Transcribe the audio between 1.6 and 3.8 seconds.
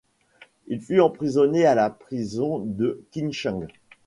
à la prison de Qincheng.